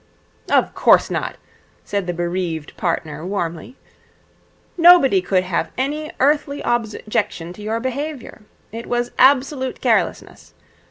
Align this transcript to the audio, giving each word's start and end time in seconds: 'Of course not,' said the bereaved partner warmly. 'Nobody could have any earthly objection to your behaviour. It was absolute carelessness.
'Of 0.49 0.73
course 0.73 1.11
not,' 1.11 1.37
said 1.83 2.07
the 2.07 2.13
bereaved 2.15 2.75
partner 2.75 3.23
warmly. 3.23 3.77
'Nobody 4.75 5.21
could 5.21 5.43
have 5.43 5.69
any 5.77 6.11
earthly 6.19 6.59
objection 6.65 7.53
to 7.53 7.61
your 7.61 7.79
behaviour. 7.79 8.41
It 8.71 8.87
was 8.87 9.11
absolute 9.19 9.79
carelessness. 9.79 10.55